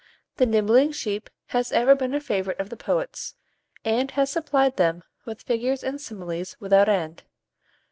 [0.37, 3.35] The "nibbling sheep" has ever been a favourite of the poets,
[3.85, 7.21] and has supplied them with figures and similes without end.